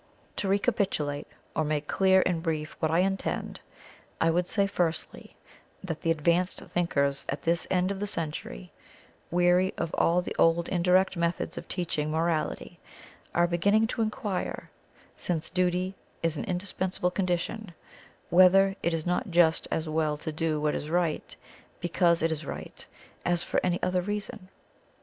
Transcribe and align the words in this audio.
To 0.37 0.47
recapitulate 0.49 1.27
or 1.55 1.63
make 1.63 1.85
clear 1.87 2.21
in 2.21 2.39
brief 2.41 2.75
what 2.79 2.89
I 2.89 3.01
intend, 3.01 3.59
I 4.19 4.31
would 4.31 4.47
say 4.47 4.65
Firstly, 4.65 5.35
that 5.83 6.01
the 6.01 6.09
advanced 6.09 6.59
thinkers 6.61 7.23
at 7.29 7.43
this 7.43 7.67
end 7.69 7.91
of 7.91 7.99
the 7.99 8.07
century, 8.07 8.71
weary 9.29 9.75
of 9.77 9.93
all 9.93 10.23
the 10.23 10.35
old 10.39 10.67
indirect 10.69 11.17
methods 11.17 11.55
of 11.55 11.67
teaching 11.67 12.09
Morality, 12.09 12.79
are 13.35 13.45
beginning 13.45 13.85
to 13.93 14.01
enquire, 14.01 14.71
since 15.17 15.51
Duty 15.51 15.93
is 16.23 16.35
an 16.35 16.45
indispensable 16.45 17.11
condition, 17.11 17.71
whether 18.31 18.75
it 18.81 18.95
is 18.95 19.05
not 19.05 19.29
just 19.29 19.67
as 19.69 19.87
well 19.87 20.17
to 20.17 20.31
do 20.31 20.59
what 20.59 20.73
is 20.73 20.89
right, 20.89 21.35
because 21.79 22.23
it 22.23 22.31
is 22.31 22.43
right, 22.43 22.87
as 23.23 23.43
for 23.43 23.59
any 23.63 23.77
other 23.83 24.01
reason? 24.01 24.49